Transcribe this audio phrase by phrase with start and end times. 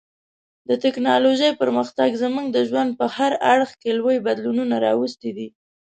[0.69, 5.47] د ټکنالوژۍ پرمختګ زموږ د ژوند په هر اړخ کې لوی بدلونونه راوستي دي.